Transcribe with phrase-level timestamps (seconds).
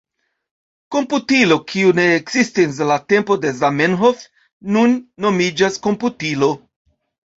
[0.95, 4.27] Komputilo, kiu ne ekzistis en la tempo de Zamenhof,
[4.79, 6.51] nun nomiĝas komputilo.